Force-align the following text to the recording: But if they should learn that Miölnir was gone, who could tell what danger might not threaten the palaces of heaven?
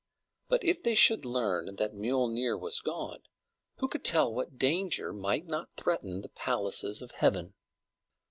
But 0.47 0.63
if 0.63 0.81
they 0.81 0.95
should 0.95 1.25
learn 1.25 1.75
that 1.75 1.93
Miölnir 1.93 2.59
was 2.59 2.79
gone, 2.81 3.21
who 3.75 3.87
could 3.87 4.03
tell 4.03 4.33
what 4.33 4.57
danger 4.57 5.13
might 5.13 5.45
not 5.45 5.75
threaten 5.75 6.21
the 6.21 6.29
palaces 6.29 7.03
of 7.03 7.11
heaven? 7.11 7.53